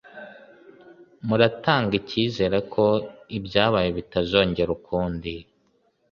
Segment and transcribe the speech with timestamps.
[1.27, 2.85] muratanga icyizere ko
[3.37, 5.33] ibyabaye bitazongera ukundi